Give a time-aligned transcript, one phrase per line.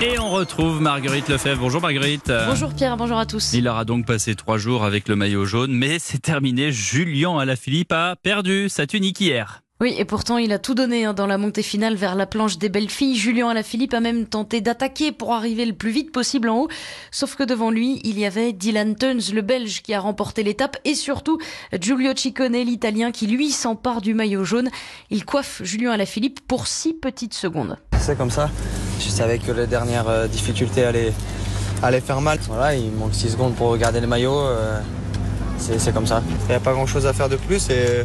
[0.00, 1.60] Et on retrouve Marguerite Lefebvre.
[1.60, 2.32] Bonjour Marguerite.
[2.46, 3.52] Bonjour Pierre, bonjour à tous.
[3.52, 6.70] Il aura donc passé trois jours avec le maillot jaune, mais c'est terminé.
[6.70, 9.62] Julien Alaphilippe a perdu sa tunique hier.
[9.80, 12.58] Oui, et pourtant il a tout donné hein, dans la montée finale vers la planche
[12.58, 13.16] des belles filles.
[13.16, 16.68] Julien Alaphilippe a même tenté d'attaquer pour arriver le plus vite possible en haut.
[17.10, 20.76] Sauf que devant lui, il y avait Dylan Tuns, le Belge, qui a remporté l'étape,
[20.84, 21.38] et surtout
[21.72, 24.70] Giulio Ciccone, l'Italien, qui lui s'empare du maillot jaune.
[25.10, 27.76] Il coiffe Julien Alaphilippe pour six petites secondes.
[28.00, 28.50] C'est comme ça.
[29.00, 31.12] Je savais que les dernières euh, difficultés allaient,
[31.82, 32.38] allaient faire mal.
[32.48, 34.38] Voilà, il manque 6 secondes pour regarder le maillot.
[34.38, 34.80] euh,
[35.58, 36.22] c'est c'est comme ça.
[36.46, 38.04] Il n'y a pas grand chose à faire de plus et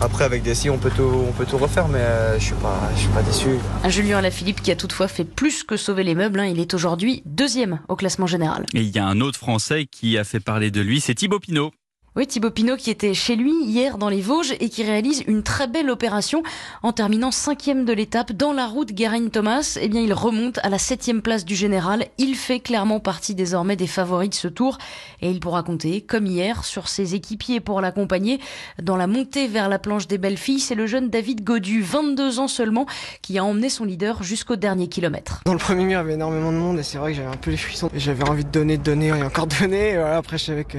[0.00, 2.54] après avec des si on peut tout, on peut tout refaire mais euh, je suis
[2.54, 3.48] pas, je suis pas déçu.
[3.82, 6.40] Un Julien Alaphilippe qui a toutefois fait plus que sauver les meubles.
[6.40, 6.46] hein.
[6.46, 8.66] Il est aujourd'hui deuxième au classement général.
[8.74, 11.40] Et il y a un autre Français qui a fait parler de lui, c'est Thibaut
[11.40, 11.72] Pinot.
[12.16, 15.42] Oui, Thibaut Pinot qui était chez lui hier dans les Vosges et qui réalise une
[15.42, 16.44] très belle opération
[16.84, 19.78] en terminant cinquième de l'étape dans la route Guérin-Thomas.
[19.80, 22.06] Eh bien, il remonte à la septième place du général.
[22.18, 24.78] Il fait clairement partie désormais des favoris de ce tour
[25.22, 28.38] et il pourra compter, comme hier, sur ses équipiers pour l'accompagner
[28.80, 30.60] dans la montée vers la planche des belles filles.
[30.60, 32.86] C'est le jeune David Godu, 22 ans seulement,
[33.22, 35.40] qui a emmené son leader jusqu'au dernier kilomètre.
[35.46, 37.34] Dans le premier mur, il y avait énormément de monde et c'est vrai que j'avais
[37.34, 37.90] un peu les frissons.
[37.92, 39.96] J'avais envie de donner, de donner et encore donner.
[39.96, 40.78] Après, je savais que,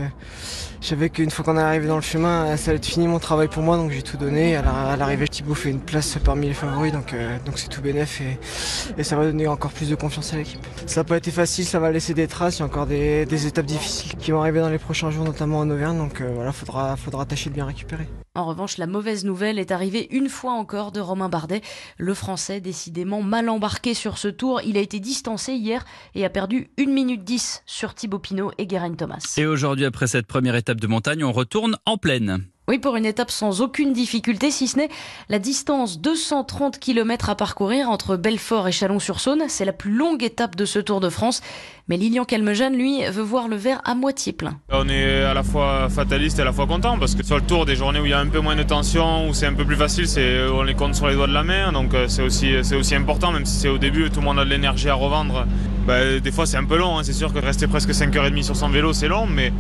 [0.79, 3.17] je savais qu'une fois qu'on est arrivé dans le chemin, ça allait être fini mon
[3.17, 4.55] travail pour moi, donc j'ai tout donné.
[4.57, 7.81] À la- à l'arrivée, Thibaut fait une place parmi les favoris, donc euh, c'est tout
[7.81, 10.63] bénef et, ça va donner encore plus de confiance à l'équipe.
[10.85, 12.57] Ça n'a pas été facile, ça va laisser des traces.
[12.57, 15.25] Il y a encore des, des étapes difficiles qui vont arriver dans les prochains jours,
[15.25, 18.07] notamment en Auvergne, donc euh, voilà, faudra, faudra tâcher de bien récupérer.
[18.35, 21.61] En revanche, la mauvaise nouvelle est arrivée une fois encore de Romain Bardet.
[21.97, 26.29] Le Français, décidément mal embarqué sur ce tour, il a été distancé hier et a
[26.29, 29.35] perdu 1 minute 10 sur Thibaut Pinot et Guérin Thomas.
[29.37, 32.45] Et aujourd'hui, après cette première étape de montagne, on retourne en plaine.
[32.67, 34.89] Oui, pour une étape sans aucune difficulté, si ce n'est
[35.29, 39.43] la distance 230 km à parcourir entre Belfort et Chalon-sur-Saône.
[39.49, 41.41] C'est la plus longue étape de ce Tour de France.
[41.87, 44.59] Mais Lilian Calmejane, lui, veut voir le verre à moitié plein.
[44.71, 47.43] On est à la fois fataliste et à la fois content parce que sur le
[47.43, 49.53] tour, des journées où il y a un peu moins de tension, où c'est un
[49.53, 51.71] peu plus facile, c'est on les compte sur les doigts de la main.
[51.71, 54.39] Donc euh, c'est aussi, c'est aussi important, même si c'est au début, tout le monde
[54.39, 55.45] a de l'énergie à revendre.
[55.85, 57.03] Bah, des fois c'est un peu long, hein.
[57.03, 59.53] c'est sûr que rester presque 5h30 sur son vélo c'est long, mais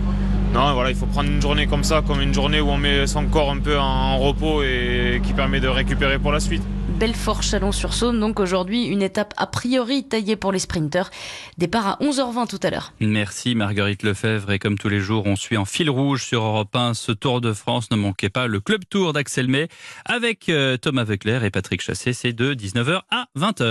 [0.55, 3.07] non, voilà, il faut prendre une journée comme ça, comme une journée où on met
[3.07, 6.63] son corps un peu en repos et qui permet de récupérer pour la suite.
[6.97, 11.09] Belfort-Chalon-sur-Saône, donc aujourd'hui une étape a priori taillée pour les sprinteurs.
[11.57, 12.93] Départ à 11h20 tout à l'heure.
[13.01, 14.51] Merci Marguerite Lefebvre.
[14.51, 17.41] Et comme tous les jours, on suit en fil rouge sur Europe 1 ce Tour
[17.41, 17.91] de France.
[17.91, 19.67] Ne manquez pas le Club Tour d'Axel May
[20.05, 22.13] avec euh, Thomas Veuclair et Patrick Chassé.
[22.13, 23.65] C'est de 19h à 20h.